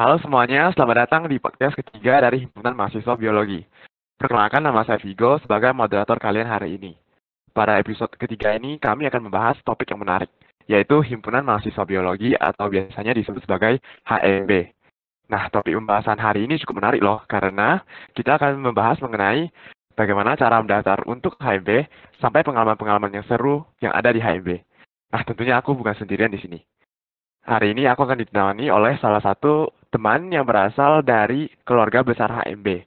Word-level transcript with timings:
Halo 0.00 0.16
semuanya, 0.16 0.72
selamat 0.72 0.96
datang 1.04 1.28
di 1.28 1.36
podcast 1.36 1.76
ketiga 1.76 2.24
dari 2.24 2.40
Himpunan 2.40 2.72
Mahasiswa 2.72 3.20
Biologi. 3.20 3.60
Perkenalkan 4.16 4.64
nama 4.64 4.80
saya 4.80 4.96
Vigo 4.96 5.36
sebagai 5.44 5.76
moderator 5.76 6.16
kalian 6.16 6.48
hari 6.48 6.80
ini. 6.80 6.96
Pada 7.52 7.76
episode 7.76 8.08
ketiga 8.16 8.56
ini, 8.56 8.80
kami 8.80 9.04
akan 9.12 9.28
membahas 9.28 9.60
topik 9.60 9.92
yang 9.92 10.00
menarik, 10.00 10.32
yaitu 10.72 11.04
Himpunan 11.04 11.44
Mahasiswa 11.44 11.84
Biologi 11.84 12.32
atau 12.32 12.72
biasanya 12.72 13.12
disebut 13.12 13.44
sebagai 13.44 13.76
HMB. 14.08 14.72
Nah, 15.28 15.52
topik 15.52 15.76
pembahasan 15.76 16.16
hari 16.16 16.48
ini 16.48 16.56
cukup 16.64 16.80
menarik 16.80 17.04
loh, 17.04 17.20
karena 17.28 17.84
kita 18.16 18.40
akan 18.40 18.56
membahas 18.56 18.96
mengenai 19.04 19.52
bagaimana 20.00 20.32
cara 20.32 20.64
mendaftar 20.64 21.04
untuk 21.12 21.36
HMB 21.36 21.92
sampai 22.24 22.40
pengalaman-pengalaman 22.40 23.20
yang 23.20 23.26
seru 23.28 23.68
yang 23.84 23.92
ada 23.92 24.16
di 24.16 24.24
HMB. 24.24 24.64
Nah, 25.12 25.20
tentunya 25.28 25.60
aku 25.60 25.76
bukan 25.76 25.92
sendirian 25.92 26.32
di 26.32 26.40
sini. 26.40 26.56
Hari 27.44 27.76
ini 27.76 27.84
aku 27.84 28.08
akan 28.08 28.16
ditemani 28.16 28.72
oleh 28.72 28.96
salah 28.96 29.20
satu 29.20 29.79
teman 29.90 30.30
yang 30.30 30.46
berasal 30.46 31.02
dari 31.02 31.50
keluarga 31.66 32.06
besar 32.06 32.30
HMB. 32.30 32.86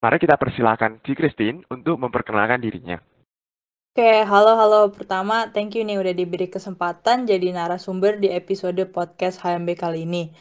Mari 0.00 0.16
kita 0.22 0.38
persilakan 0.38 1.02
Ci 1.02 1.18
Christine 1.18 1.66
untuk 1.68 1.98
memperkenalkan 1.98 2.62
dirinya. 2.62 3.02
Oke, 3.94 4.26
halo-halo. 4.26 4.90
Pertama, 4.90 5.50
thank 5.54 5.78
you 5.78 5.86
nih 5.86 6.02
udah 6.02 6.14
diberi 6.14 6.50
kesempatan 6.50 7.30
jadi 7.30 7.54
narasumber 7.54 8.18
di 8.18 8.26
episode 8.30 8.82
podcast 8.90 9.38
HMB 9.42 9.68
kali 9.78 10.02
ini. 10.02 10.34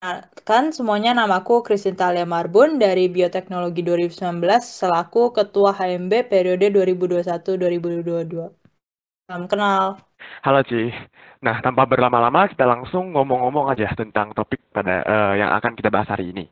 Nah, 0.00 0.24
kan 0.44 0.72
semuanya 0.72 1.16
namaku 1.16 1.64
Christine 1.64 1.96
Talia 1.96 2.28
Marbun 2.28 2.76
dari 2.76 3.08
Bioteknologi 3.08 3.80
2019 3.84 4.40
selaku 4.64 5.32
Ketua 5.32 5.72
HMB 5.72 6.28
periode 6.28 6.68
2021-2022. 6.72 8.63
Salam 9.24 9.48
kenal. 9.48 9.96
Halo 10.44 10.60
Ci. 10.68 10.92
Nah, 11.40 11.56
tanpa 11.64 11.88
berlama-lama 11.88 12.44
kita 12.44 12.68
langsung 12.68 13.16
ngomong-ngomong 13.16 13.72
aja 13.72 13.88
tentang 13.96 14.36
topik 14.36 14.60
pada 14.68 15.00
uh, 15.00 15.32
yang 15.32 15.48
akan 15.48 15.72
kita 15.72 15.88
bahas 15.88 16.12
hari 16.12 16.28
ini. 16.28 16.44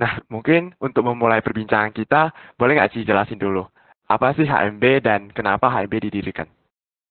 Nah, 0.00 0.16
mungkin 0.32 0.72
untuk 0.80 1.04
memulai 1.04 1.44
perbincangan 1.44 1.92
kita, 1.92 2.32
boleh 2.56 2.80
nggak 2.80 2.96
Ci 2.96 3.04
jelasin 3.04 3.36
dulu, 3.36 3.68
apa 4.08 4.32
sih 4.32 4.48
HMB 4.48 5.04
dan 5.04 5.28
kenapa 5.36 5.68
HMB 5.68 6.08
didirikan? 6.08 6.48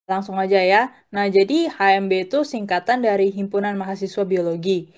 Langsung 0.10 0.42
aja 0.42 0.58
ya. 0.66 0.90
Nah, 1.14 1.30
jadi 1.30 1.70
HMB 1.70 2.34
itu 2.34 2.42
singkatan 2.42 3.06
dari 3.06 3.30
Himpunan 3.30 3.78
Mahasiswa 3.78 4.26
Biologi. 4.26 4.90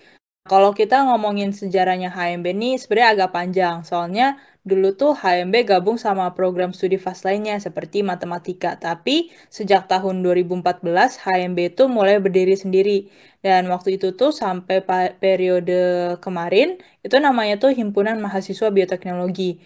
Kalau 0.48 0.72
kita 0.74 1.06
ngomongin 1.06 1.52
sejarahnya 1.54 2.10
HMB 2.16 2.46
ini 2.56 2.70
sebenarnya 2.80 3.10
agak 3.14 3.32
panjang, 3.38 3.76
soalnya 3.86 4.40
dulu 4.66 4.88
tuh 4.98 5.12
HMB 5.14 5.56
gabung 5.68 5.98
sama 6.02 6.34
program 6.34 6.74
studi 6.74 6.98
FAS 6.98 7.22
lainnya 7.28 7.60
seperti 7.62 8.02
matematika. 8.02 8.74
Tapi 8.80 9.30
sejak 9.52 9.86
tahun 9.92 10.26
2014 10.26 11.22
HMB 11.22 11.58
itu 11.76 11.84
mulai 11.86 12.18
berdiri 12.18 12.56
sendiri. 12.58 13.12
Dan 13.46 13.70
waktu 13.70 13.90
itu 14.02 14.08
tuh 14.18 14.32
sampai 14.34 14.82
periode 15.22 16.18
kemarin 16.24 16.82
itu 17.06 17.16
namanya 17.22 17.54
tuh 17.62 17.70
Himpunan 17.70 18.18
Mahasiswa 18.18 18.68
Bioteknologi. 18.74 19.62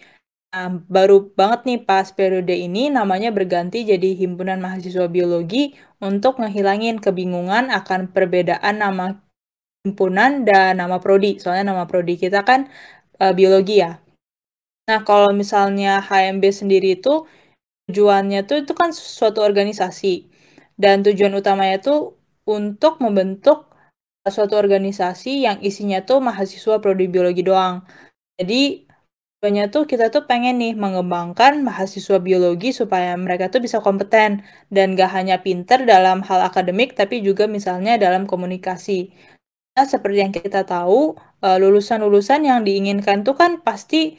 Nah, 0.54 0.70
baru 0.86 1.34
banget 1.34 1.60
nih 1.66 1.78
pas 1.88 2.06
periode 2.14 2.54
ini 2.54 2.86
namanya 2.86 3.34
berganti 3.34 3.82
jadi 3.82 4.14
Himpunan 4.20 4.62
Mahasiswa 4.62 5.10
Biologi 5.10 5.74
untuk 5.98 6.38
ngehilangin 6.38 7.02
kebingungan 7.02 7.74
akan 7.74 8.14
perbedaan 8.14 8.78
nama 8.78 9.23
himpunan 9.84 10.48
dan 10.48 10.80
nama 10.80 10.96
prodi. 10.98 11.36
Soalnya 11.36 11.76
nama 11.76 11.84
prodi 11.84 12.16
kita 12.16 12.42
kan 12.42 12.72
uh, 13.20 13.32
biologi 13.36 13.84
ya. 13.84 14.00
Nah, 14.88 15.00
kalau 15.04 15.32
misalnya 15.32 16.00
HMB 16.00 16.44
sendiri 16.52 17.00
itu 17.00 17.28
tujuannya 17.88 18.48
tuh 18.48 18.64
itu 18.64 18.72
kan 18.72 18.90
suatu 18.96 19.44
organisasi 19.44 20.28
dan 20.80 21.04
tujuan 21.04 21.36
utamanya 21.36 21.80
itu 21.80 22.16
untuk 22.48 23.00
membentuk 23.00 23.68
suatu 24.24 24.56
organisasi 24.56 25.44
yang 25.44 25.60
isinya 25.60 26.00
tuh 26.04 26.20
mahasiswa 26.24 26.80
prodi 26.80 27.08
biologi 27.12 27.44
doang. 27.44 27.84
Jadi 28.40 28.88
tujuannya 29.40 29.68
tuh 29.68 29.84
kita 29.84 30.08
tuh 30.08 30.24
pengen 30.24 30.56
nih 30.60 30.72
mengembangkan 30.72 31.60
mahasiswa 31.60 32.16
biologi 32.20 32.72
supaya 32.72 33.12
mereka 33.20 33.52
tuh 33.52 33.60
bisa 33.60 33.84
kompeten 33.84 34.40
dan 34.72 34.96
gak 34.96 35.12
hanya 35.12 35.44
pinter 35.44 35.84
dalam 35.84 36.24
hal 36.24 36.40
akademik 36.48 36.96
tapi 36.96 37.20
juga 37.20 37.44
misalnya 37.44 38.00
dalam 38.00 38.24
komunikasi. 38.24 39.12
Seperti 39.74 40.22
yang 40.22 40.30
kita 40.30 40.62
tahu, 40.62 41.18
eh, 41.42 41.58
lulusan-lulusan 41.58 42.46
yang 42.46 42.62
diinginkan 42.62 43.26
tuh 43.26 43.34
kan 43.34 43.58
pasti 43.58 44.14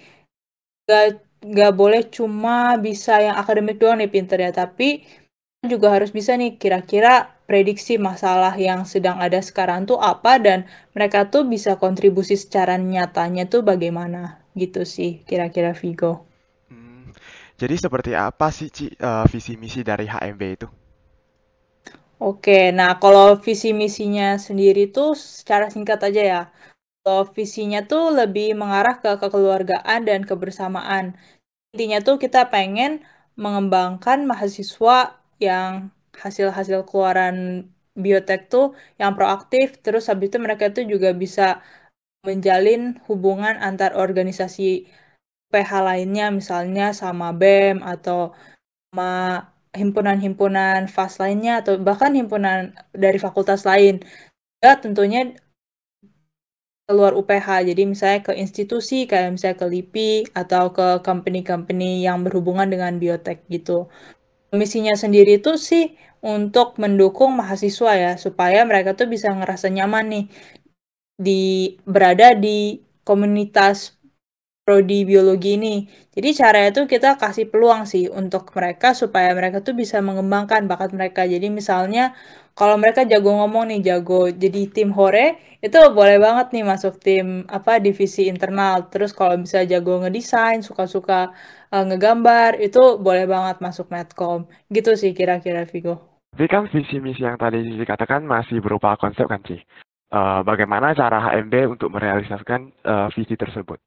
gak 0.83 1.23
gak 1.45 1.73
boleh 1.77 2.03
cuma 2.11 2.75
bisa 2.75 3.21
yang 3.21 3.38
akademik 3.38 3.77
doang 3.77 4.01
nih 4.01 4.09
pinter 4.09 4.38
ya 4.41 4.49
tapi 4.49 5.05
juga 5.66 5.93
harus 5.93 6.13
bisa 6.13 6.38
nih 6.38 6.57
kira-kira 6.61 7.35
prediksi 7.49 7.97
masalah 8.01 8.53
yang 8.57 8.85
sedang 8.85 9.17
ada 9.21 9.41
sekarang 9.41 9.85
tuh 9.85 9.97
apa 10.01 10.38
dan 10.41 10.66
mereka 10.97 11.29
tuh 11.29 11.45
bisa 11.45 11.77
kontribusi 11.77 12.37
secara 12.37 12.77
nyatanya 12.77 13.49
tuh 13.49 13.61
bagaimana 13.61 14.41
gitu 14.57 14.85
sih 14.85 15.22
kira-kira 15.25 15.73
Vigo. 15.77 16.25
Hmm, 16.69 17.13
jadi 17.57 17.75
seperti 17.77 18.11
apa 18.17 18.49
sih 18.49 18.69
Ci, 18.69 18.93
uh, 19.01 19.25
visi 19.29 19.57
misi 19.57 19.81
dari 19.85 20.09
HMB 20.09 20.41
itu? 20.41 20.67
Oke, 22.19 22.71
nah 22.71 22.95
kalau 23.03 23.35
visi 23.45 23.75
misinya 23.75 24.39
sendiri 24.39 24.87
tuh 24.95 25.19
secara 25.19 25.67
singkat 25.67 25.99
aja 26.07 26.21
ya 26.33 26.41
visinya 27.37 27.79
tuh 27.85 28.09
lebih 28.19 28.57
mengarah 28.57 28.97
ke 29.03 29.09
kekeluargaan 29.21 29.99
dan 30.09 30.21
kebersamaan. 30.29 31.13
Intinya 31.73 31.99
tuh 32.07 32.17
kita 32.23 32.49
pengen 32.53 33.05
mengembangkan 33.37 34.25
mahasiswa 34.29 35.17
yang 35.41 35.91
hasil-hasil 36.17 36.87
keluaran 36.89 37.67
biotek 37.95 38.47
tuh 38.53 38.73
yang 39.01 39.13
proaktif, 39.17 39.77
terus 39.85 40.09
habis 40.11 40.29
itu 40.31 40.39
mereka 40.41 40.71
tuh 40.73 40.85
juga 40.87 41.11
bisa 41.13 41.61
menjalin 42.27 42.97
hubungan 43.07 43.55
antar 43.61 43.93
organisasi 43.95 44.87
PH 45.51 45.71
lainnya, 45.87 46.31
misalnya 46.33 46.91
sama 46.95 47.31
BEM 47.35 47.83
atau 47.85 48.33
sama 48.91 49.11
himpunan-himpunan 49.79 50.87
FAS 50.87 51.19
lainnya 51.21 51.61
atau 51.61 51.77
bahkan 51.87 52.11
himpunan 52.15 52.73
dari 52.95 53.17
fakultas 53.21 53.61
lain. 53.69 54.01
Ya, 54.63 54.79
tentunya 54.79 55.35
keluar 56.85 57.17
UPH. 57.17 57.65
Jadi 57.65 57.81
misalnya 57.89 58.19
ke 58.29 58.33
institusi 58.37 59.09
kayak 59.09 59.35
misalnya 59.35 59.57
ke 59.61 59.67
LIPI 59.67 60.11
atau 60.37 60.63
ke 60.69 61.01
company-company 61.01 62.05
yang 62.05 62.21
berhubungan 62.25 62.69
dengan 62.69 62.93
biotek 63.01 63.45
gitu. 63.49 63.89
Misinya 64.53 64.93
sendiri 64.95 65.41
itu 65.41 65.57
sih 65.59 65.97
untuk 66.21 66.77
mendukung 66.81 67.35
mahasiswa 67.35 67.91
ya 67.97 68.11
supaya 68.17 68.63
mereka 68.65 68.97
tuh 68.97 69.09
bisa 69.09 69.29
ngerasa 69.33 69.67
nyaman 69.73 70.05
nih 70.13 70.25
di 71.15 71.75
berada 71.85 72.33
di 72.35 72.81
komunitas 73.05 73.94
prodi 74.65 75.05
biologi 75.05 75.61
ini. 75.61 75.85
Jadi 76.17 76.29
caranya 76.33 76.69
tuh 76.73 76.85
kita 76.89 77.21
kasih 77.21 77.45
peluang 77.53 77.85
sih 77.85 78.09
untuk 78.09 78.49
mereka 78.57 78.97
supaya 78.97 79.29
mereka 79.37 79.61
tuh 79.61 79.77
bisa 79.77 80.01
mengembangkan 80.01 80.65
bakat 80.65 80.89
mereka. 80.97 81.21
Jadi 81.29 81.53
misalnya 81.53 82.17
kalau 82.57 82.75
mereka 82.81 83.05
jago 83.05 83.29
ngomong 83.29 83.69
nih, 83.69 83.79
jago 83.93 84.31
jadi 84.33 84.61
tim 84.73 84.89
hore, 84.97 85.37
itu 85.61 85.77
boleh 85.93 86.17
banget 86.17 86.55
nih 86.55 86.65
masuk 86.65 86.97
tim 86.97 87.45
apa 87.45 87.77
divisi 87.77 88.25
internal. 88.25 88.89
Terus 88.89 89.13
kalau 89.13 89.37
bisa 89.37 89.61
jago 89.69 90.01
ngedesain, 90.01 90.65
suka-suka 90.65 91.29
uh, 91.69 91.83
ngegambar, 91.85 92.57
itu 92.57 92.97
boleh 92.97 93.29
banget 93.29 93.61
masuk 93.61 93.93
medcom. 93.93 94.49
Gitu 94.73 94.97
sih 94.97 95.13
kira-kira 95.13 95.69
Vigo. 95.69 96.25
Tapi 96.33 96.51
kan 96.51 96.67
visi 96.73 96.99
misi 96.99 97.23
yang 97.23 97.37
tadi 97.37 97.61
dikatakan 97.63 98.25
masih 98.25 98.59
berupa 98.59 98.97
konsep 98.97 99.29
kan 99.29 99.39
sih. 99.45 99.61
Uh, 100.09 100.41
bagaimana 100.41 100.95
cara 100.95 101.21
HMB 101.21 101.75
untuk 101.75 101.91
merealisasikan 101.91 102.71
uh, 102.87 103.07
visi 103.11 103.35
tersebut? 103.35 103.77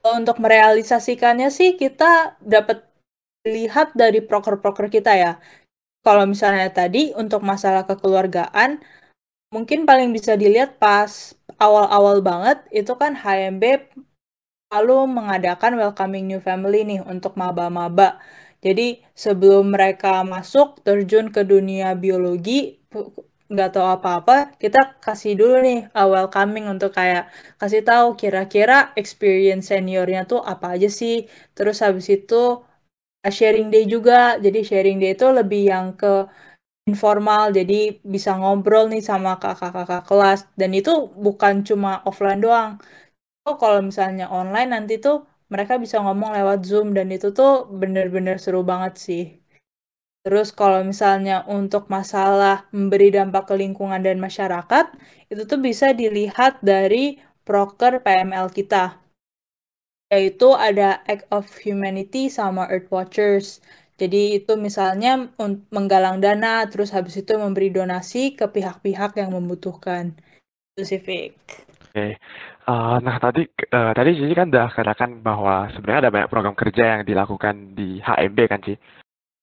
Untuk 0.00 0.40
merealisasikannya 0.40 1.52
sih 1.52 1.76
kita 1.76 2.40
dapat 2.40 2.88
lihat 3.44 3.92
dari 3.92 4.24
proker-proker 4.24 4.88
kita 4.88 5.12
ya 5.16 5.32
kalau 6.00 6.24
misalnya 6.24 6.68
tadi 6.72 7.12
untuk 7.12 7.44
masalah 7.44 7.84
kekeluargaan, 7.84 8.80
mungkin 9.52 9.84
paling 9.84 10.08
bisa 10.16 10.32
dilihat 10.36 10.80
pas 10.80 11.36
awal-awal 11.60 12.24
banget 12.24 12.64
itu 12.72 12.92
kan 12.96 13.12
HMB 13.16 13.64
lalu 14.72 14.96
mengadakan 15.10 15.76
welcoming 15.76 16.24
new 16.30 16.40
family 16.40 16.86
nih 16.86 17.00
untuk 17.04 17.34
maba-maba. 17.36 18.22
Jadi 18.64 19.02
sebelum 19.16 19.72
mereka 19.74 20.22
masuk 20.24 20.80
terjun 20.84 21.32
ke 21.34 21.42
dunia 21.44 21.96
biologi 21.96 22.80
nggak 23.52 23.68
tahu 23.74 23.86
apa-apa, 23.96 24.32
kita 24.62 24.78
kasih 25.04 25.32
dulu 25.40 25.54
nih 25.66 25.76
uh, 25.98 26.06
welcoming 26.14 26.64
untuk 26.74 26.90
kayak 26.98 27.22
kasih 27.60 27.82
tahu 27.88 28.06
kira-kira 28.20 28.74
experience 29.00 29.64
seniornya 29.70 30.20
tuh 30.30 30.40
apa 30.52 30.66
aja 30.74 30.88
sih. 31.00 31.14
Terus 31.56 31.76
habis 31.84 32.06
itu 32.16 32.34
sharing 33.38 33.68
day 33.72 33.84
juga. 33.94 34.12
Jadi 34.44 34.58
sharing 34.70 34.96
day 35.02 35.10
itu 35.16 35.26
lebih 35.38 35.60
yang 35.72 35.86
ke 36.00 36.06
informal, 36.90 37.42
jadi 37.58 37.74
bisa 38.14 38.30
ngobrol 38.40 38.84
nih 38.92 39.02
sama 39.10 39.30
kakak-kakak 39.42 40.02
kelas. 40.08 40.40
Dan 40.60 40.70
itu 40.78 40.90
bukan 41.26 41.54
cuma 41.68 41.90
offline 42.08 42.40
doang. 42.46 42.70
Oh, 43.46 43.56
kalau 43.62 43.80
misalnya 43.90 44.24
online 44.38 44.70
nanti 44.76 44.94
tuh 45.06 45.16
mereka 45.52 45.74
bisa 45.84 45.96
ngomong 46.04 46.30
lewat 46.38 46.58
Zoom 46.68 46.88
dan 46.98 47.08
itu 47.16 47.28
tuh 47.38 47.50
bener-bener 47.80 48.36
seru 48.44 48.60
banget 48.72 48.94
sih. 49.06 49.22
Terus 50.20 50.52
kalau 50.52 50.84
misalnya 50.84 51.48
untuk 51.48 51.88
masalah 51.88 52.68
memberi 52.76 53.08
dampak 53.08 53.48
ke 53.48 53.54
lingkungan 53.56 54.04
dan 54.04 54.20
masyarakat, 54.20 54.92
itu 55.32 55.42
tuh 55.48 55.60
bisa 55.64 55.96
dilihat 55.96 56.60
dari 56.60 57.16
proker 57.48 58.04
PML 58.04 58.52
kita. 58.52 59.00
Yaitu 60.12 60.52
ada 60.52 61.00
Act 61.08 61.24
of 61.32 61.48
Humanity 61.64 62.28
sama 62.28 62.68
Earth 62.68 62.92
Watchers. 62.92 63.64
Jadi 63.96 64.36
itu 64.40 64.56
misalnya 64.60 65.28
menggalang 65.72 66.20
dana, 66.20 66.64
terus 66.68 66.92
habis 66.92 67.20
itu 67.20 67.36
memberi 67.36 67.72
donasi 67.72 68.36
ke 68.36 68.44
pihak-pihak 68.48 69.16
yang 69.16 69.32
membutuhkan. 69.32 70.16
Spesifik. 70.76 71.36
Oke, 71.90 71.96
okay. 71.96 72.12
uh, 72.70 72.96
nah 73.02 73.18
tadi 73.20 73.44
uh, 73.72 73.92
tadi 73.92 74.14
Cici 74.14 74.32
kan 74.32 74.48
udah 74.48 74.68
katakan 74.72 75.20
bahwa 75.20 75.68
sebenarnya 75.74 76.06
ada 76.06 76.12
banyak 76.14 76.30
program 76.32 76.56
kerja 76.56 76.84
yang 76.96 77.02
dilakukan 77.02 77.74
di 77.76 77.98
HMB 78.00 78.38
kan 78.46 78.60
Ci? 78.62 78.74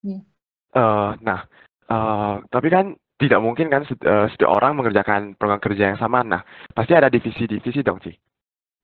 Hmm. 0.05 0.36
Uh, 0.75 1.15
nah, 1.23 1.45
uh, 1.87 2.43
tapi 2.51 2.67
kan 2.67 2.95
tidak 3.17 3.39
mungkin 3.41 3.67
kan 3.73 3.81
uh, 3.83 4.27
setiap 4.29 4.53
orang 4.53 4.77
mengerjakan 4.77 5.33
program 5.35 5.61
kerja 5.61 5.93
yang 5.93 5.99
sama. 5.99 6.21
Nah, 6.21 6.41
pasti 6.71 6.93
ada 6.93 7.09
divisi-divisi 7.09 7.81
dong 7.81 7.97
Ci 8.01 8.13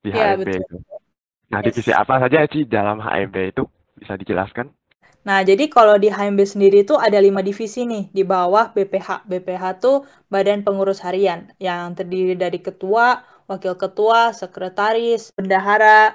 di 0.03 0.09
ya, 0.09 0.35
HMB 0.35 0.41
betul. 0.41 0.61
itu. 0.61 0.75
Nah, 1.53 1.59
yes. 1.61 1.65
divisi 1.69 1.91
apa 1.93 2.13
saja 2.17 2.43
Ci 2.49 2.65
dalam 2.65 2.97
HMB 2.97 3.35
itu 3.53 3.63
bisa 3.93 4.17
dijelaskan? 4.17 4.73
Nah, 5.23 5.39
jadi 5.39 5.71
kalau 5.71 5.95
di 5.95 6.11
HMB 6.11 6.39
sendiri 6.43 6.83
itu 6.83 6.99
ada 6.99 7.15
lima 7.15 7.39
divisi 7.39 7.87
nih 7.87 8.11
di 8.11 8.27
bawah 8.27 8.75
BPH. 8.75 9.23
BPH 9.23 9.63
tuh 9.79 10.03
Badan 10.27 10.67
Pengurus 10.67 10.99
Harian 10.99 11.47
yang 11.63 11.95
terdiri 11.95 12.35
dari 12.35 12.59
ketua, 12.59 13.23
wakil 13.47 13.79
ketua, 13.79 14.35
sekretaris, 14.35 15.31
bendahara. 15.31 16.11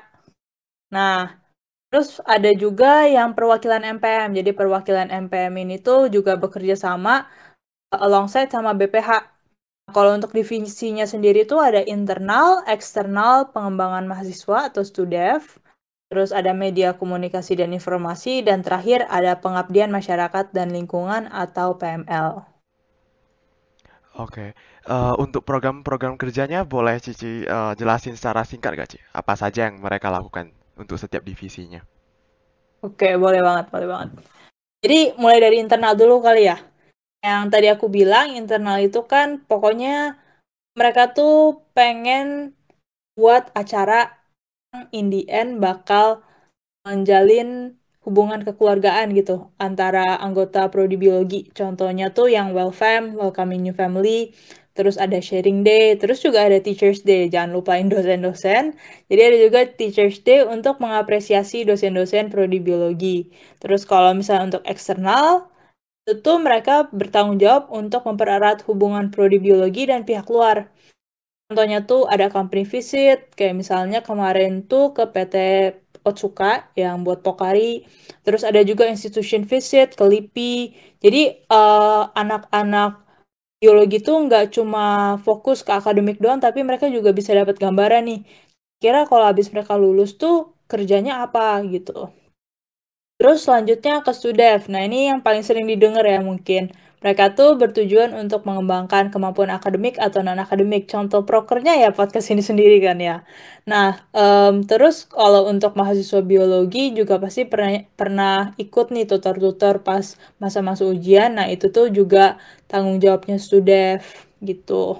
Nah, 0.92 1.40
terus 1.88 2.20
ada 2.24 2.52
juga 2.52 3.08
yang 3.08 3.32
perwakilan 3.32 3.84
MPM. 3.98 4.36
Jadi 4.36 4.50
perwakilan 4.52 5.08
MPM 5.28 5.54
ini 5.64 5.76
tuh 5.80 6.12
juga 6.12 6.36
bekerja 6.36 6.76
sama 6.76 7.24
alongside 7.92 8.52
sama 8.52 8.76
BPH. 8.76 9.38
Kalau 9.88 10.12
untuk 10.12 10.36
divisinya 10.36 11.08
sendiri 11.08 11.48
tuh 11.48 11.64
ada 11.64 11.80
internal, 11.80 12.60
eksternal, 12.68 13.48
pengembangan 13.56 14.04
mahasiswa 14.04 14.68
atau 14.68 14.84
STUDEV, 14.84 15.40
terus 16.12 16.28
ada 16.28 16.52
media 16.52 16.92
komunikasi 16.92 17.56
dan 17.56 17.72
informasi, 17.72 18.44
dan 18.44 18.60
terakhir 18.60 19.08
ada 19.08 19.40
pengabdian 19.40 19.88
masyarakat 19.88 20.52
dan 20.52 20.76
lingkungan 20.76 21.32
atau 21.32 21.80
PML. 21.80 22.44
Oke, 24.20 24.52
uh, 24.90 25.14
untuk 25.16 25.46
program-program 25.48 26.20
kerjanya 26.20 26.68
boleh 26.68 27.00
Cici 27.00 27.46
uh, 27.48 27.72
jelasin 27.72 28.12
secara 28.12 28.44
singkat 28.44 28.74
gak 28.76 28.88
Ci? 28.92 28.98
Apa 29.14 29.38
saja 29.40 29.70
yang 29.70 29.78
mereka 29.78 30.10
lakukan 30.10 30.57
untuk 30.78 30.96
setiap 30.96 31.26
divisinya? 31.26 31.82
Oke, 32.80 33.18
boleh 33.18 33.42
banget, 33.42 33.66
boleh 33.74 33.88
banget. 33.90 34.08
Jadi 34.78 35.18
mulai 35.18 35.42
dari 35.42 35.58
internal 35.58 35.98
dulu 35.98 36.22
kali 36.22 36.46
ya. 36.46 36.62
Yang 37.18 37.42
tadi 37.50 37.66
aku 37.66 37.90
bilang 37.90 38.30
internal 38.38 38.78
itu 38.78 39.02
kan 39.02 39.42
pokoknya 39.42 40.14
mereka 40.78 41.10
tuh 41.10 41.66
pengen 41.74 42.54
buat 43.18 43.50
acara 43.58 44.14
in 44.94 45.10
the 45.10 45.26
end 45.26 45.58
bakal 45.58 46.22
menjalin 46.86 47.74
hubungan 48.06 48.46
kekeluargaan 48.46 49.10
gitu 49.18 49.50
antara 49.58 50.22
anggota 50.22 50.70
prodi 50.70 50.94
biologi. 50.94 51.50
Contohnya 51.50 52.14
tuh 52.14 52.30
yang 52.30 52.54
welfam, 52.54 53.18
welcoming 53.18 53.66
new 53.66 53.74
family, 53.74 54.32
terus 54.78 54.94
ada 54.94 55.18
sharing 55.18 55.66
day, 55.66 55.98
terus 55.98 56.22
juga 56.22 56.46
ada 56.46 56.62
teachers 56.62 57.02
day. 57.02 57.26
Jangan 57.26 57.50
lupain 57.58 57.90
dosen-dosen. 57.90 58.78
Jadi 59.10 59.20
ada 59.28 59.36
juga 59.42 59.60
teachers 59.66 60.22
day 60.22 60.46
untuk 60.46 60.78
mengapresiasi 60.78 61.66
dosen-dosen 61.66 62.30
prodi 62.30 62.62
biologi. 62.62 63.34
Terus 63.58 63.82
kalau 63.82 64.14
misalnya 64.14 64.54
untuk 64.54 64.64
eksternal, 64.70 65.50
itu 66.06 66.32
mereka 66.38 66.86
bertanggung 66.94 67.42
jawab 67.42 67.66
untuk 67.74 68.06
mempererat 68.06 68.62
hubungan 68.70 69.10
prodi 69.10 69.42
biologi 69.42 69.90
dan 69.90 70.06
pihak 70.06 70.30
luar. 70.30 70.70
Contohnya 71.50 71.82
tuh 71.82 72.06
ada 72.06 72.30
company 72.30 72.62
visit, 72.62 73.34
kayak 73.34 73.56
misalnya 73.58 73.98
kemarin 74.06 74.62
tuh 74.70 74.94
ke 74.94 75.10
PT 75.10 75.34
Otsuka 76.06 76.70
yang 76.78 77.02
buat 77.02 77.26
Pokari. 77.26 77.82
Terus 78.22 78.46
ada 78.46 78.62
juga 78.62 78.86
institution 78.86 79.42
visit 79.42 79.98
ke 79.98 80.04
LIPI. 80.04 80.54
Jadi 81.02 81.22
uh, 81.50 82.12
anak-anak 82.14 83.07
biologi 83.62 83.96
tuh 84.06 84.16
nggak 84.26 84.44
cuma 84.56 84.82
fokus 85.26 85.58
ke 85.66 85.72
akademik 85.80 86.16
doang, 86.22 86.40
tapi 86.46 86.62
mereka 86.68 86.86
juga 86.96 87.10
bisa 87.18 87.30
dapat 87.34 87.56
gambaran 87.58 88.02
nih. 88.08 88.20
Kira 88.82 89.00
kalau 89.10 89.24
habis 89.30 89.46
mereka 89.54 89.74
lulus 89.74 90.10
tuh 90.22 90.54
kerjanya 90.70 91.12
apa 91.26 91.58
gitu. 91.74 92.10
Terus 93.18 93.38
selanjutnya 93.44 93.94
ke 94.06 94.10
Studev. 94.14 94.70
Nah 94.70 94.86
ini 94.86 95.10
yang 95.10 95.20
paling 95.26 95.42
sering 95.42 95.66
didengar 95.66 96.06
ya 96.06 96.22
mungkin. 96.22 96.70
Mereka 96.98 97.38
tuh 97.38 97.54
bertujuan 97.54 98.10
untuk 98.18 98.42
mengembangkan 98.42 99.14
kemampuan 99.14 99.54
akademik 99.54 100.02
atau 100.02 100.18
non-akademik. 100.26 100.90
Contoh 100.90 101.22
prokernya 101.22 101.78
ya 101.78 101.94
podcast 101.94 102.34
ini 102.34 102.42
sendiri 102.42 102.82
kan 102.82 102.98
ya. 102.98 103.22
Nah, 103.70 104.02
um, 104.10 104.66
terus 104.66 105.06
kalau 105.06 105.46
untuk 105.46 105.78
mahasiswa 105.78 106.18
biologi 106.26 106.90
juga 106.90 107.22
pasti 107.22 107.46
pernah, 107.46 107.86
pernah 107.94 108.34
ikut 108.58 108.90
nih 108.90 109.06
tutor-tutor 109.06 109.86
pas 109.86 110.18
masa-masa 110.42 110.82
ujian. 110.90 111.38
Nah, 111.38 111.46
itu 111.46 111.70
tuh 111.70 111.86
juga 111.94 112.42
tanggung 112.66 112.98
jawabnya 112.98 113.38
Studev 113.38 114.02
gitu. 114.42 114.98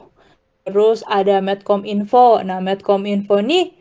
Terus 0.62 1.02
ada 1.10 1.42
Medcom 1.42 1.82
Info. 1.82 2.38
Nah, 2.46 2.62
Medcom 2.62 3.02
Info 3.10 3.42
nih 3.42 3.74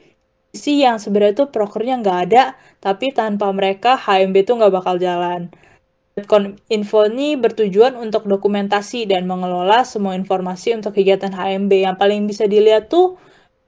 sih 0.58 0.82
yang 0.82 0.98
sebenarnya 0.98 1.46
tuh 1.46 1.50
prokernya 1.54 2.02
nggak 2.02 2.20
ada, 2.30 2.44
tapi 2.82 3.14
tanpa 3.14 3.54
mereka 3.54 3.94
HMB 3.94 4.36
tuh 4.48 4.56
nggak 4.58 4.74
bakal 4.74 4.96
jalan. 4.98 5.54
Info 6.74 7.06
ini 7.06 7.38
bertujuan 7.38 7.94
untuk 7.94 8.26
dokumentasi 8.26 9.06
dan 9.06 9.30
mengelola 9.30 9.86
semua 9.86 10.18
informasi 10.18 10.74
untuk 10.74 10.98
kegiatan 10.98 11.30
HMB. 11.30 11.70
Yang 11.86 11.96
paling 12.02 12.22
bisa 12.26 12.50
dilihat 12.50 12.90
tuh 12.90 13.22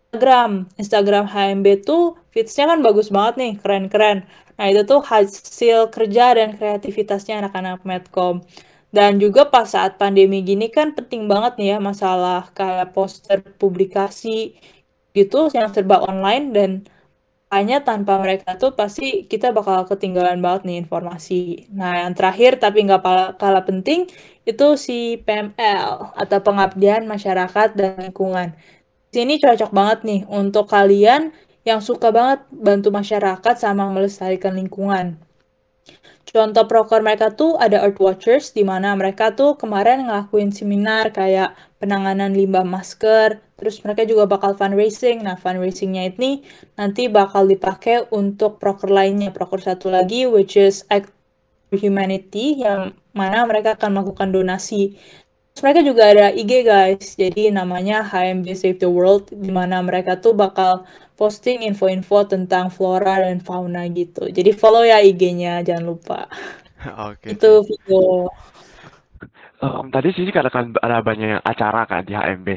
Instagram. 0.10 0.66
Instagram 0.82 1.26
HMB 1.30 1.86
tuh 1.86 2.18
feeds-nya 2.34 2.66
kan 2.74 2.82
bagus 2.82 3.14
banget 3.14 3.34
nih, 3.38 3.54
keren-keren. 3.62 4.26
Nah 4.58 4.66
itu 4.66 4.82
tuh 4.82 5.06
hasil 5.06 5.94
kerja 5.94 6.34
dan 6.34 6.58
kreativitasnya 6.58 7.46
anak-anak 7.46 7.86
Medcom. 7.86 8.42
Dan 8.90 9.22
juga 9.22 9.46
pas 9.54 9.70
saat 9.70 10.02
pandemi 10.02 10.42
gini 10.42 10.74
kan 10.74 10.98
penting 10.98 11.30
banget 11.30 11.62
nih 11.62 11.68
ya 11.74 11.78
masalah 11.78 12.50
kayak 12.58 12.90
poster 12.98 13.46
publikasi 13.62 14.58
gitu 15.14 15.54
yang 15.54 15.70
serba 15.70 16.02
online 16.02 16.46
dan 16.50 16.70
hanya 17.50 17.82
tanpa 17.82 18.22
mereka 18.22 18.56
tuh 18.62 18.72
pasti 18.78 19.26
kita 19.26 19.50
bakal 19.58 19.86
ketinggalan 19.90 20.38
banget 20.46 20.62
nih 20.70 20.78
informasi. 20.86 21.66
Nah, 21.74 22.06
yang 22.06 22.14
terakhir 22.14 22.62
tapi 22.62 22.86
nggak 22.86 23.02
kalah 23.42 23.66
penting 23.66 24.06
itu 24.46 24.66
si 24.78 25.18
PML 25.26 26.14
atau 26.14 26.40
pengabdian 26.46 27.10
masyarakat 27.10 27.74
dan 27.74 27.98
lingkungan. 28.06 28.54
Sini 29.10 29.42
cocok 29.42 29.72
banget 29.74 30.00
nih 30.06 30.22
untuk 30.30 30.70
kalian 30.70 31.34
yang 31.66 31.82
suka 31.82 32.14
banget 32.14 32.46
bantu 32.54 32.90
masyarakat 32.94 33.56
sama 33.58 33.90
melestarikan 33.90 34.54
lingkungan. 34.54 35.18
Contoh 36.30 36.70
proker 36.70 37.02
mereka 37.02 37.34
tuh 37.34 37.58
ada 37.58 37.82
Earth 37.82 37.98
Watchers, 37.98 38.54
di 38.54 38.62
mana 38.62 38.94
mereka 38.94 39.34
tuh 39.34 39.58
kemarin 39.58 40.06
ngelakuin 40.06 40.54
seminar 40.54 41.10
kayak 41.10 41.58
penanganan 41.82 42.38
limbah 42.38 42.62
masker, 42.62 43.42
terus 43.58 43.82
mereka 43.82 44.06
juga 44.06 44.30
bakal 44.30 44.54
fundraising. 44.54 45.26
Nah, 45.26 45.42
fundraisingnya 45.42 46.06
ini 46.14 46.46
nanti 46.78 47.10
bakal 47.10 47.50
dipakai 47.50 48.14
untuk 48.14 48.62
proker 48.62 48.94
lainnya. 48.94 49.34
Proker 49.34 49.58
satu 49.58 49.90
lagi, 49.90 50.30
which 50.30 50.54
is 50.54 50.86
Act 50.94 51.10
Humanity, 51.74 52.62
yang 52.62 52.94
mana 53.18 53.50
mereka 53.50 53.74
akan 53.74 53.98
melakukan 53.98 54.30
donasi. 54.30 55.02
Terus 55.60 55.76
mereka 55.76 55.92
juga 55.92 56.04
ada 56.08 56.32
IG 56.32 56.64
guys, 56.64 57.20
jadi 57.20 57.52
namanya 57.52 58.00
HMB 58.00 58.48
Save 58.56 58.80
the 58.80 58.88
World, 58.88 59.28
di 59.28 59.52
mana 59.52 59.84
mereka 59.84 60.16
tuh 60.16 60.32
bakal 60.32 60.88
posting 61.20 61.68
info-info 61.68 62.32
tentang 62.32 62.72
flora 62.72 63.20
dan 63.20 63.44
fauna 63.44 63.84
gitu. 63.92 64.32
Jadi 64.32 64.56
follow 64.56 64.88
ya 64.88 65.04
IG-nya, 65.04 65.60
jangan 65.68 65.84
lupa. 65.84 66.32
Oke. 67.12 67.36
Itu 67.36 67.68
video. 67.68 68.32
Um, 69.60 69.92
tadi 69.92 70.16
sih 70.16 70.32
katakan 70.32 70.80
ada 70.80 71.04
banyak 71.04 71.44
acara 71.44 71.84
kan 71.84 72.08
di 72.08 72.16
HMB. 72.16 72.48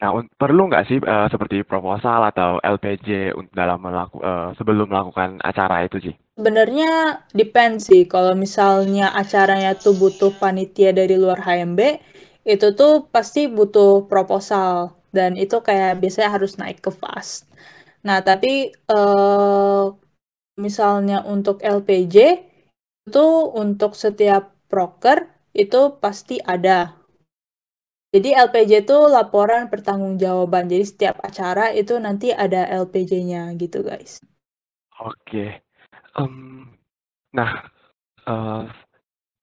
Nah, 0.00 0.16
perlu 0.40 0.72
nggak 0.72 0.84
sih 0.88 0.96
uh, 1.04 1.28
seperti 1.28 1.60
proposal 1.60 2.24
atau 2.24 2.56
LPJ 2.64 3.36
dalam 3.52 3.84
melaku, 3.84 4.16
uh, 4.24 4.56
sebelum 4.56 4.88
melakukan 4.88 5.44
acara 5.44 5.84
itu 5.84 6.00
sih? 6.00 6.14
Sebenarnya 6.40 7.20
depend 7.36 7.84
sih. 7.84 8.08
Kalau 8.08 8.32
misalnya 8.32 9.12
acaranya 9.12 9.76
tuh 9.76 9.92
butuh 9.92 10.32
panitia 10.40 10.96
dari 10.96 11.20
luar 11.20 11.44
HMB, 11.44 12.15
itu 12.46 12.66
tuh 12.78 13.10
pasti 13.10 13.50
butuh 13.50 14.06
proposal 14.06 14.94
dan 15.10 15.34
itu 15.34 15.58
kayak 15.58 15.98
biasanya 15.98 16.30
harus 16.30 16.54
naik 16.60 16.78
ke 16.78 16.94
fast. 16.94 17.50
Nah, 18.06 18.22
tapi 18.22 18.70
uh, 18.86 19.90
misalnya 20.54 21.26
untuk 21.26 21.58
LPJ 21.58 22.16
itu 23.06 23.26
untuk 23.50 23.98
setiap 23.98 24.54
broker 24.70 25.26
itu 25.50 25.98
pasti 25.98 26.38
ada. 26.38 26.94
Jadi 28.14 28.30
LPJ 28.32 28.86
itu 28.86 28.98
laporan 29.10 29.66
pertanggungjawaban. 29.66 30.70
Jadi 30.70 30.84
setiap 30.86 31.16
acara 31.26 31.74
itu 31.74 31.98
nanti 31.98 32.30
ada 32.30 32.64
LPJ-nya 32.86 33.50
gitu, 33.58 33.82
guys. 33.82 34.22
Oke. 35.02 35.60
Um, 36.16 36.70
nah, 37.34 37.66
uh, 38.24 38.64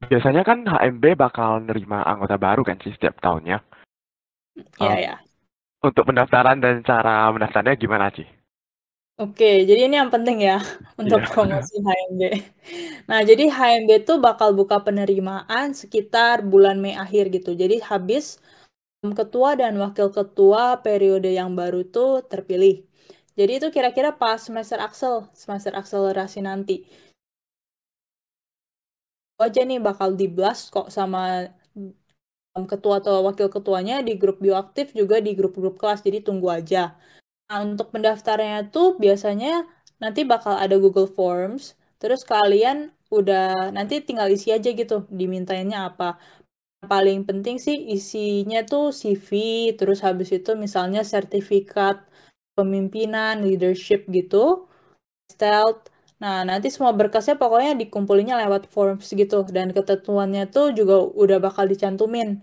biasanya 0.09 0.43
kan 0.43 0.67
HMB 0.67 1.15
bakal 1.15 1.63
nerima 1.63 2.03
anggota 2.03 2.35
baru 2.37 2.61
kan 2.63 2.79
sih 2.83 2.93
setiap 2.95 3.19
tahunnya. 3.19 3.63
Iya, 4.77 4.93
um, 4.93 4.97
ya. 5.01 5.15
untuk 5.83 6.03
pendaftaran 6.05 6.61
dan 6.61 6.85
cara 6.85 7.27
mendaftarnya 7.33 7.73
gimana, 7.75 8.13
Ci? 8.13 8.25
Oke, 9.21 9.61
jadi 9.69 9.85
ini 9.85 10.01
yang 10.01 10.09
penting 10.09 10.41
ya 10.41 10.57
untuk 11.01 11.21
Iya. 11.21 11.29
promosi 11.29 11.75
HMB. 11.77 12.21
Nah, 13.05 13.21
jadi 13.21 13.45
HMB 13.45 13.89
tuh 14.09 14.17
bakal 14.17 14.57
buka 14.57 14.81
penerimaan 14.81 15.77
sekitar 15.77 16.41
bulan 16.41 16.81
Mei 16.81 16.97
akhir 16.97 17.29
gitu. 17.29 17.53
Jadi 17.53 17.77
habis 17.85 18.41
ketua 19.03 19.59
dan 19.59 19.75
wakil 19.77 20.09
ketua 20.09 20.79
periode 20.81 21.29
yang 21.29 21.53
baru 21.53 21.85
tuh 21.85 22.23
terpilih. 22.25 22.87
Jadi 23.35 23.51
itu 23.61 23.67
kira-kira 23.73 24.13
pas 24.15 24.39
semester 24.41 24.77
aksel, 24.81 25.27
semester 25.33 25.73
akselerasi 25.75 26.39
nanti. 26.45 26.85
Aja 29.47 29.61
nih 29.69 29.79
bakal 29.87 30.09
di 30.19 30.25
blast 30.35 30.63
kok 30.73 30.87
sama 30.97 31.19
ketua 32.71 33.01
atau 33.01 33.25
wakil 33.27 33.47
ketuanya 33.49 33.95
di 34.07 34.13
grup 34.21 34.37
bioaktif 34.43 34.93
juga 34.99 35.17
di 35.25 35.31
grup-grup 35.37 35.75
kelas. 35.81 35.99
Jadi 36.05 36.17
tunggu 36.27 36.47
aja. 36.53 36.93
Nah, 37.49 37.59
untuk 37.67 37.87
pendaftarnya 37.93 38.69
tuh 38.73 38.97
biasanya 39.03 39.65
nanti 40.03 40.21
bakal 40.33 40.55
ada 40.63 40.75
Google 40.83 41.09
Forms, 41.17 41.77
terus 42.01 42.21
kalian 42.25 42.77
udah 43.13 43.73
nanti 43.77 44.01
tinggal 44.07 44.29
isi 44.35 44.49
aja 44.57 44.69
gitu, 44.73 45.05
dimintainnya 45.19 45.79
apa. 45.93 46.17
Paling 46.91 47.19
penting 47.29 47.57
sih 47.61 47.77
isinya 47.97 48.59
tuh 48.71 48.91
CV, 48.91 49.29
terus 49.79 49.99
habis 50.07 50.29
itu 50.35 50.51
misalnya 50.65 51.01
sertifikat 51.13 51.95
pemimpinan, 52.57 53.45
leadership 53.45 54.09
gitu, 54.17 54.67
stealth. 55.29 55.92
Nah, 56.23 56.47
nanti 56.47 56.71
semua 56.71 56.95
berkasnya 56.95 57.35
pokoknya 57.35 57.75
dikumpulinnya 57.75 58.39
lewat 58.47 58.71
forms 58.71 59.11
gitu, 59.11 59.43
dan 59.51 59.75
ketentuannya 59.75 60.47
tuh 60.47 60.71
juga 60.71 61.03
udah 61.03 61.37
bakal 61.43 61.67
dicantumin. 61.67 62.39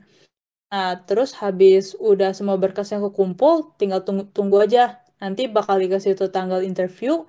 Nah, 0.69 1.01
terus 1.09 1.33
habis 1.41 1.97
udah 1.97 2.37
semua 2.37 2.61
berkasnya 2.61 3.01
kekumpul, 3.01 3.73
tinggal 3.81 4.05
tunggu, 4.05 4.29
tunggu 4.37 4.61
aja. 4.61 5.01
Nanti 5.17 5.49
bakal 5.49 5.81
dikasih 5.81 6.13
tuh 6.13 6.29
tanggal 6.29 6.61
interview. 6.61 7.25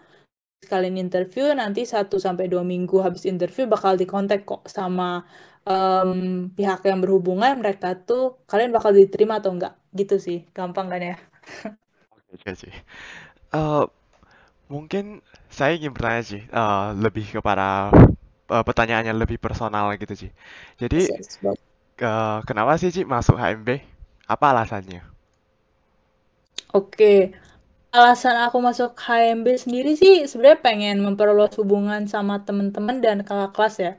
Sekalian 0.61 0.99
interview, 0.99 1.55
nanti 1.55 1.87
1 1.87 2.19
sampai 2.19 2.51
2 2.51 2.61
minggu 2.67 2.99
habis 3.01 3.23
interview 3.25 3.65
bakal 3.65 3.95
dikontak 3.95 4.45
kok 4.45 4.67
sama 4.67 5.23
um, 5.65 6.51
pihak 6.51 6.83
yang 6.83 6.99
berhubungan. 6.99 7.63
Mereka 7.63 8.03
tuh 8.03 8.43
kalian 8.45 8.75
bakal 8.75 8.91
diterima 8.91 9.39
atau 9.39 9.55
enggak. 9.55 9.73
Gitu 9.95 10.19
sih, 10.19 10.45
gampang 10.51 10.91
kan 10.91 11.01
ya? 11.01 11.15
Oke 12.29 12.53
sih. 12.53 12.75
Uh, 13.55 13.89
mungkin 14.71 15.19
saya 15.51 15.71
ingin 15.77 15.91
bertanya 15.95 16.23
sih, 16.31 16.41
uh, 16.59 16.95
lebih 17.03 17.25
kepada 17.35 17.91
uh, 18.53 18.63
pertanyaan 18.67 19.05
yang 19.11 19.19
lebih 19.23 19.37
personal 19.45 19.91
gitu 19.99 20.15
sih. 20.15 20.31
Jadi, 20.81 21.11
uh, 22.07 22.39
kenapa 22.47 22.71
sih 22.81 22.89
Ci 22.95 23.01
masuk 23.03 23.35
HMB? 23.35 23.69
Apa 24.31 24.45
alasannya? 24.55 25.01
Oke, 26.77 27.35
alasan 27.97 28.35
aku 28.45 28.57
masuk 28.67 28.89
HMB 29.05 29.47
sendiri 29.63 29.91
sih 30.01 30.13
sebenarnya 30.29 30.59
pengen 30.67 30.95
memperluas 31.05 31.53
hubungan 31.59 32.01
sama 32.13 32.33
teman-teman 32.47 32.97
dan 33.05 33.17
kakak 33.27 33.51
kelas 33.55 33.75
ya. 33.85 33.91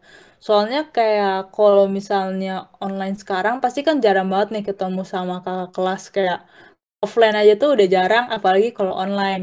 Soalnya 0.46 0.78
kayak 0.96 1.52
kalau 1.56 1.84
misalnya 1.98 2.72
online 2.84 3.16
sekarang 3.22 3.54
pasti 3.64 3.80
kan 3.88 3.96
jarang 4.04 4.28
banget 4.32 4.48
nih 4.54 4.64
ketemu 4.72 5.02
sama 5.14 5.34
kakak 5.44 5.70
kelas 5.76 6.02
kayak 6.16 6.38
offline 7.04 7.36
aja 7.40 7.52
tuh 7.60 7.68
udah 7.76 7.86
jarang 7.96 8.24
apalagi 8.36 8.68
kalau 8.78 8.94
online. 9.04 9.42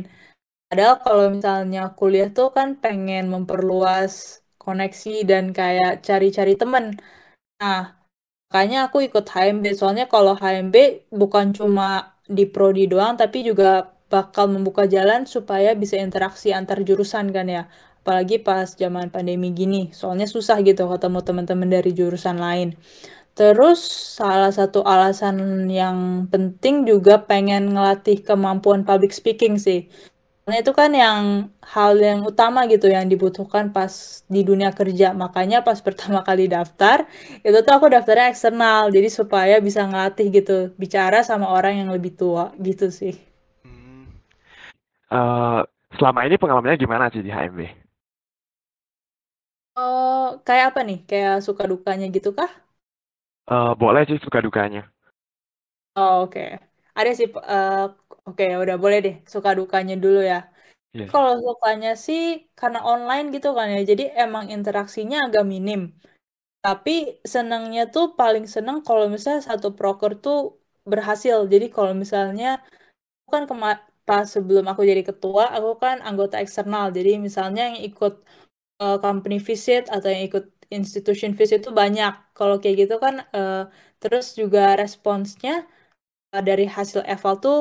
Padahal 0.69 0.95
kalau 1.05 1.25
misalnya 1.35 1.79
kuliah 1.97 2.29
tuh 2.37 2.47
kan 2.57 2.77
pengen 2.83 3.23
memperluas 3.33 4.13
koneksi 4.61 5.09
dan 5.29 5.43
kayak 5.57 5.91
cari-cari 6.07 6.53
temen. 6.61 6.85
Nah, 7.61 7.79
makanya 8.49 8.77
aku 8.87 8.97
ikut 9.07 9.25
HMB. 9.33 9.65
Soalnya 9.79 10.05
kalau 10.13 10.33
HMB 10.41 10.75
bukan 11.21 11.47
cuma 11.57 11.85
di 12.37 12.45
prodi 12.53 12.85
doang, 12.91 13.13
tapi 13.21 13.37
juga 13.49 13.67
bakal 14.13 14.45
membuka 14.53 14.83
jalan 14.95 15.21
supaya 15.35 15.69
bisa 15.81 15.95
interaksi 16.05 16.47
antar 16.59 16.79
jurusan 16.87 17.25
kan 17.35 17.47
ya. 17.49 17.63
Apalagi 18.01 18.35
pas 18.47 18.67
zaman 18.81 19.07
pandemi 19.15 19.47
gini. 19.59 19.89
Soalnya 19.99 20.27
susah 20.35 20.57
gitu 20.67 20.83
ketemu 20.91 21.19
teman-teman 21.27 21.69
dari 21.75 21.91
jurusan 21.99 22.37
lain. 22.45 22.69
Terus 23.37 23.79
salah 24.19 24.51
satu 24.51 24.79
alasan 24.83 25.67
yang 25.71 26.27
penting 26.33 26.75
juga 26.91 27.13
pengen 27.29 27.73
ngelatih 27.73 28.17
kemampuan 28.27 28.81
public 28.87 29.11
speaking 29.15 29.55
sih. 29.61 29.87
Karena 30.49 30.65
itu 30.65 30.73
kan 30.73 30.89
yang 30.89 31.21
hal 31.61 31.93
yang 32.01 32.25
utama 32.25 32.65
gitu 32.65 32.89
yang 32.89 33.05
dibutuhkan 33.05 33.69
pas 33.69 34.25
di 34.25 34.41
dunia 34.41 34.73
kerja. 34.73 35.13
Makanya 35.13 35.61
pas 35.61 35.77
pertama 35.85 36.25
kali 36.25 36.49
daftar, 36.49 37.05
itu 37.45 37.53
tuh 37.61 37.69
aku 37.69 37.85
daftarnya 37.85 38.33
eksternal. 38.33 38.89
Jadi 38.89 39.13
supaya 39.13 39.61
bisa 39.61 39.85
ngelatih 39.85 40.33
gitu, 40.33 40.73
bicara 40.73 41.21
sama 41.21 41.53
orang 41.53 41.85
yang 41.85 41.93
lebih 41.93 42.17
tua 42.17 42.49
gitu 42.57 42.89
sih. 42.89 43.13
Hmm. 43.61 44.09
Uh, 45.13 45.61
selama 46.01 46.25
ini 46.25 46.41
pengalamannya 46.41 46.81
gimana 46.81 47.13
sih 47.13 47.21
di 47.21 47.29
HMB? 47.29 47.69
Oh, 49.77 50.41
kayak 50.41 50.73
apa 50.73 50.81
nih? 50.81 51.05
Kayak 51.05 51.45
suka 51.45 51.69
dukanya 51.69 52.09
gitu 52.09 52.33
kah? 52.33 52.49
Uh, 53.45 53.77
boleh 53.77 54.01
sih 54.09 54.17
suka 54.17 54.41
dukanya. 54.41 54.89
Oh, 55.93 56.25
oke. 56.25 56.33
Okay. 56.33 56.57
Ada 56.97 57.11
sih 57.13 57.29
uh, 57.37 57.93
Oke, 58.29 58.45
udah 58.63 58.75
boleh 58.83 58.97
deh 59.05 59.15
suka 59.33 59.49
dukanya 59.59 59.97
dulu 59.97 60.21
ya. 60.21 60.45
Yeah. 60.93 61.09
Kalau 61.09 61.31
sukanya 61.41 61.89
sih 62.05 62.21
karena 62.59 62.79
online 62.85 63.25
gitu 63.35 63.47
kan 63.57 63.67
ya, 63.73 63.81
jadi 63.91 64.03
emang 64.23 64.45
interaksinya 64.53 65.17
agak 65.25 65.43
minim. 65.53 65.81
Tapi 66.65 66.91
senangnya 67.33 67.81
tuh 67.93 68.05
paling 68.19 68.45
seneng 68.53 68.77
kalau 68.87 69.05
misalnya 69.13 69.41
satu 69.49 69.67
proker 69.77 70.11
tuh 70.21 70.37
berhasil. 70.91 71.37
Jadi 71.53 71.65
kalau 71.75 71.93
misalnya 71.97 72.45
kan 73.31 73.43
pas 74.07 74.25
sebelum 74.35 74.65
aku 74.71 74.81
jadi 74.91 75.01
ketua, 75.09 75.43
aku 75.55 75.69
kan 75.83 75.97
anggota 76.07 76.35
eksternal. 76.43 76.85
Jadi 76.97 77.09
misalnya 77.17 77.61
yang 77.69 77.79
ikut 77.89 78.13
uh, 78.81 78.97
company 79.05 79.37
visit 79.49 79.83
atau 79.93 80.07
yang 80.13 80.23
ikut 80.29 80.45
institution 80.77 81.31
visit 81.39 81.57
itu 81.65 81.71
banyak. 81.81 82.13
Kalau 82.37 82.55
kayak 82.61 82.75
gitu 82.89 82.95
kan, 83.01 83.15
uh, 83.37 83.69
terus 84.01 84.25
juga 84.39 84.77
responsnya 84.81 85.51
uh, 86.33 86.43
dari 86.49 86.65
hasil 86.65 87.01
eval 87.13 87.35
tuh 87.45 87.57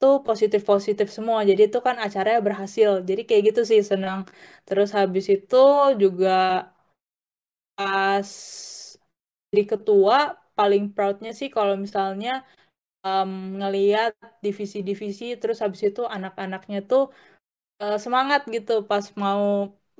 tuh 0.00 0.14
positif-positif 0.26 1.06
semua. 1.16 1.38
Jadi 1.50 1.60
itu 1.68 1.78
kan 1.86 1.96
acaranya 2.04 2.40
berhasil. 2.48 2.90
Jadi 3.08 3.20
kayak 3.28 3.42
gitu 3.48 3.60
sih 3.70 3.80
senang. 3.90 4.20
Terus 4.66 4.88
habis 4.98 5.24
itu 5.34 5.56
juga 6.02 6.28
pas 7.76 8.28
jadi 9.50 9.62
ketua 9.72 10.16
paling 10.58 10.82
proudnya 10.94 11.30
sih 11.38 11.48
kalau 11.56 11.74
misalnya 11.84 12.30
um, 13.06 13.30
ngeliat 13.60 14.12
divisi-divisi 14.44 15.24
terus 15.40 15.58
habis 15.64 15.82
itu 15.88 16.02
anak-anaknya 16.16 16.78
tuh 16.90 17.02
uh, 17.82 17.96
semangat 18.04 18.40
gitu 18.56 18.72
pas 18.90 19.06
mau 19.24 19.42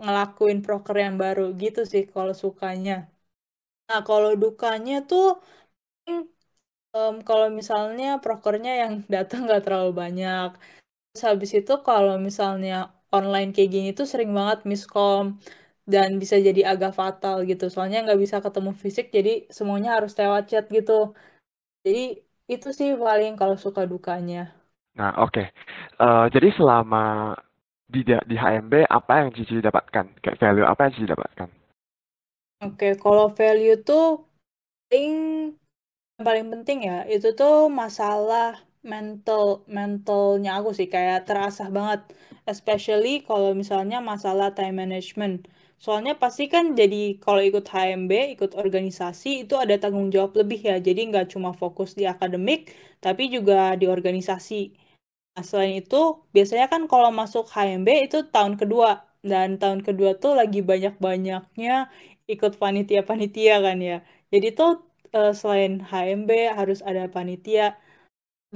ngelakuin 0.02 0.59
proker 0.64 0.97
yang 1.07 1.17
baru 1.25 1.43
gitu 1.62 1.81
sih 1.93 2.02
kalau 2.14 2.35
sukanya. 2.45 2.93
Nah 3.88 4.00
kalau 4.09 4.31
dukanya 4.43 4.95
tuh 5.11 5.23
um, 6.95 7.21
kalau 7.25 7.49
misalnya 7.52 8.21
prokernya 8.23 8.73
yang 8.87 8.92
datang 9.14 9.47
nggak 9.47 9.64
terlalu 9.66 9.92
banyak. 9.92 10.50
Terus 11.12 11.23
habis 11.25 11.50
itu 11.57 11.73
kalau 11.83 12.16
misalnya 12.21 12.92
online 13.12 13.50
kayak 13.54 13.71
gini 13.73 13.88
tuh 13.97 14.07
sering 14.07 14.30
banget 14.37 14.68
miskom 14.68 15.40
dan 15.88 16.21
bisa 16.21 16.37
jadi 16.37 16.76
agak 16.76 16.92
fatal 16.92 17.42
gitu. 17.49 17.73
Soalnya 17.73 18.04
nggak 18.04 18.21
bisa 18.21 18.37
ketemu 18.45 18.71
fisik, 18.76 19.07
jadi 19.09 19.49
semuanya 19.49 19.97
harus 19.97 20.12
lewat 20.21 20.52
chat 20.52 20.64
gitu. 20.68 21.16
Jadi 21.85 22.21
itu 22.49 22.68
sih 22.73 22.97
paling 22.97 23.37
kalau 23.40 23.57
suka 23.57 23.85
dukanya. 23.88 24.52
Nah 24.97 25.14
oke, 25.21 25.33
okay. 25.33 25.47
uh, 26.00 26.26
jadi 26.28 26.49
selama 26.57 27.37
di 27.88 28.04
di 28.04 28.37
HMB 28.37 28.85
apa 28.88 29.12
yang 29.25 29.28
Cici 29.33 29.64
dapatkan? 29.64 30.21
Kayak 30.21 30.38
value 30.40 30.66
apa 30.68 30.80
yang 30.88 30.92
Cici 30.92 31.09
dapatkan? 31.09 31.49
Oke, 32.59 32.75
okay, 32.75 32.92
kalau 32.99 33.30
value 33.30 33.78
tuh 33.87 34.26
paling 34.90 35.14
yang 36.19 36.27
paling 36.29 36.47
penting 36.53 36.79
ya 36.91 36.95
itu 37.15 37.27
tuh 37.39 37.55
masalah 37.81 38.45
mental 38.93 39.45
mentalnya 39.77 40.51
aku 40.59 40.71
sih 40.79 40.89
kayak 40.95 41.19
terasa 41.27 41.63
banget. 41.77 42.01
Especially 42.53 43.09
kalau 43.29 43.51
misalnya 43.61 43.97
masalah 44.11 44.49
time 44.57 44.77
management. 44.83 45.35
Soalnya 45.85 46.13
pasti 46.23 46.43
kan 46.55 46.65
jadi 46.81 46.97
kalau 47.25 47.39
ikut 47.49 47.65
HMB 47.75 48.13
ikut 48.35 48.51
organisasi 48.63 49.29
itu 49.47 49.55
ada 49.63 49.75
tanggung 49.83 50.09
jawab 50.15 50.33
lebih 50.41 50.59
ya. 50.71 50.75
Jadi 50.87 51.01
nggak 51.11 51.27
cuma 51.35 51.51
fokus 51.63 51.91
di 51.99 52.05
akademik 52.13 52.61
tapi 53.05 53.23
juga 53.35 53.55
di 53.81 53.87
organisasi. 53.87 54.55
Nah, 55.35 55.45
selain 55.51 55.75
itu 55.83 55.97
biasanya 56.35 56.67
kan 56.73 56.83
kalau 56.91 57.11
masuk 57.21 57.45
HMB 57.55 57.89
itu 58.07 58.17
tahun 58.35 58.55
kedua. 58.61 58.91
Dan 59.31 59.49
tahun 59.61 59.81
kedua 59.87 60.11
tuh 60.23 60.33
lagi 60.41 60.59
banyak-banyaknya 60.71 61.73
ikut 62.33 62.53
panitia-panitia 62.63 63.55
kan 63.67 63.79
ya. 63.91 63.97
Jadi 64.33 64.47
tuh 64.59 64.69
uh, 65.17 65.33
selain 65.41 65.73
HMB 65.91 66.31
harus 66.59 66.79
ada 66.91 67.03
panitia. 67.15 67.77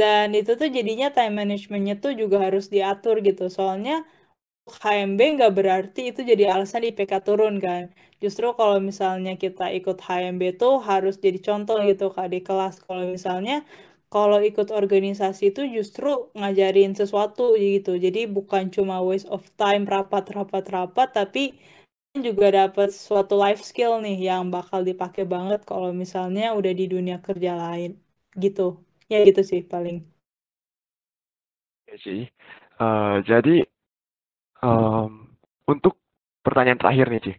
Dan 0.00 0.26
itu 0.38 0.50
tuh 0.60 0.68
jadinya 0.76 1.06
time 1.16 1.34
managementnya 1.40 1.94
tuh 2.04 2.12
juga 2.20 2.36
harus 2.46 2.64
diatur 2.74 3.14
gitu. 3.28 3.42
Soalnya 3.56 3.94
HMB 4.84 5.20
nggak 5.36 5.52
berarti 5.58 6.00
itu 6.10 6.20
jadi 6.30 6.44
alasan 6.54 6.82
IPK 6.88 7.12
turun 7.26 7.54
kan. 7.66 7.82
Justru 8.22 8.46
kalau 8.58 8.78
misalnya 8.88 9.32
kita 9.44 9.64
ikut 9.78 9.98
HMB 10.06 10.42
tuh 10.62 10.74
harus 10.90 11.14
jadi 11.24 11.38
contoh 11.46 11.76
gitu 11.90 12.04
kak 12.16 12.28
di 12.34 12.38
kelas. 12.46 12.74
Kalau 12.86 13.04
misalnya 13.16 13.54
kalau 14.12 14.38
ikut 14.48 14.68
organisasi 14.80 15.42
itu 15.52 15.62
justru 15.76 16.08
ngajarin 16.38 16.92
sesuatu 17.00 17.42
gitu. 17.66 17.90
Jadi 18.04 18.20
bukan 18.36 18.64
cuma 18.74 18.96
waste 19.08 19.28
of 19.36 19.42
time 19.60 19.82
rapat 19.94 20.24
rapat 20.36 20.64
rapat 20.76 21.08
tapi 21.18 21.40
juga 22.26 22.46
dapat 22.58 22.88
suatu 23.06 23.34
life 23.42 23.62
skill 23.68 23.92
nih 24.04 24.16
yang 24.28 24.42
bakal 24.54 24.80
dipakai 24.88 25.24
banget 25.34 25.60
kalau 25.70 25.88
misalnya 26.02 26.42
udah 26.58 26.72
di 26.80 26.84
dunia 26.94 27.16
kerja 27.26 27.50
lain 27.62 27.90
gitu. 28.42 28.62
Ya 29.12 29.16
gitu 29.28 29.40
sih 29.50 29.60
paling. 29.72 29.96
Ya 31.88 31.96
sih. 32.04 32.20
Uh, 32.82 33.22
jadi 33.28 33.62
um, 34.62 35.36
untuk 35.68 35.98
pertanyaan 36.42 36.80
terakhir 36.80 37.06
nih, 37.12 37.22
Ci. 37.22 37.32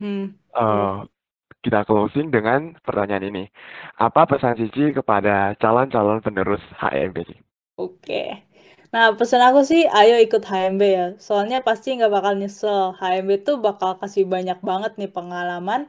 Hmm. 0.00 0.34
Uh, 0.52 1.04
kita 1.64 1.80
closing 1.88 2.28
dengan 2.36 2.76
pertanyaan 2.86 3.24
ini. 3.30 3.44
Apa 3.98 4.22
pesan 4.30 4.56
Cici 4.60 4.92
kepada 4.98 5.54
calon-calon 5.62 6.20
penerus 6.24 6.62
HMB? 6.80 7.18
Oke. 7.76 8.20
Nah, 8.92 9.06
pesan 9.18 9.42
aku 9.48 9.60
sih, 9.70 9.82
ayo 9.98 10.14
ikut 10.20 10.42
HMB 10.50 10.82
ya. 10.98 11.06
Soalnya 11.26 11.58
pasti 11.68 11.86
nggak 11.96 12.12
bakal 12.16 12.32
nyesel. 12.40 12.92
HMB 13.00 13.30
tuh 13.46 13.56
bakal 13.66 13.90
kasih 14.00 14.24
banyak 14.34 14.58
banget 14.68 14.92
nih 15.00 15.10
pengalaman, 15.16 15.80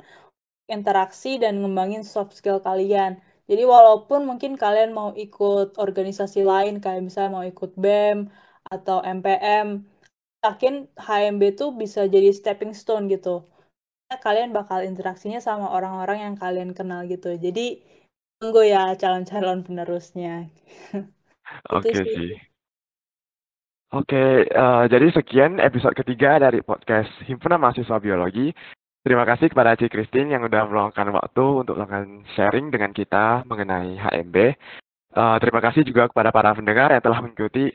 interaksi, 0.72 1.36
dan 1.44 1.54
ngembangin 1.62 2.04
soft 2.08 2.32
skill 2.40 2.58
kalian. 2.68 3.12
Jadi 3.50 3.64
walaupun 3.68 4.24
mungkin 4.30 4.52
kalian 4.64 4.96
mau 4.96 5.12
ikut 5.26 5.76
organisasi 5.76 6.40
lain, 6.52 6.80
kayak 6.84 7.04
misalnya 7.08 7.32
mau 7.36 7.46
ikut 7.52 7.72
BEM 7.84 8.18
atau 8.72 8.98
MPM, 9.04 9.68
yakin 10.46 10.74
HMB 10.96 11.42
tuh 11.60 11.70
bisa 11.82 12.08
jadi 12.08 12.30
stepping 12.32 12.72
stone 12.72 13.06
gitu 13.12 13.44
kalian 14.22 14.54
bakal 14.54 14.86
interaksinya 14.86 15.42
sama 15.42 15.74
orang-orang 15.74 16.20
yang 16.22 16.36
kalian 16.38 16.72
kenal 16.78 17.02
gitu. 17.10 17.34
Jadi 17.34 17.82
tunggu 18.38 18.62
ya 18.68 18.94
calon-calon 18.94 19.66
penerusnya. 19.66 20.52
Oke 21.74 21.90
okay, 21.90 21.94
sih. 22.06 22.53
Oke, 23.94 24.50
uh, 24.50 24.90
jadi 24.90 25.14
sekian 25.14 25.62
episode 25.62 25.94
ketiga 25.94 26.42
dari 26.42 26.66
podcast 26.66 27.14
Himpunan 27.30 27.62
Mahasiswa 27.62 28.02
Biologi. 28.02 28.50
Terima 29.06 29.22
kasih 29.22 29.54
kepada 29.54 29.78
Ci 29.78 29.86
Christine 29.86 30.34
yang 30.34 30.42
udah 30.50 30.66
meluangkan 30.66 31.14
waktu 31.14 31.46
untuk 31.62 31.78
melakukan 31.78 32.26
sharing 32.34 32.74
dengan 32.74 32.90
kita 32.90 33.46
mengenai 33.46 33.94
HMB. 34.02 34.38
Uh, 34.42 34.50
eh, 35.14 35.38
terima 35.46 35.62
kasih 35.62 35.86
juga 35.86 36.10
kepada 36.10 36.34
para 36.34 36.58
pendengar 36.58 36.90
yang 36.90 37.06
telah 37.06 37.22
mengikuti 37.22 37.70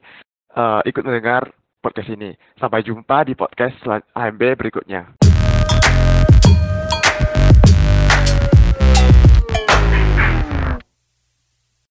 uh, 0.59 0.83
ikut 0.83 1.07
mendengar 1.07 1.55
podcast 1.79 2.11
ini. 2.11 2.35
Sampai 2.59 2.83
jumpa 2.83 3.23
di 3.23 3.39
podcast 3.39 3.79
HMB 4.11 4.43
berikutnya. 4.59 5.28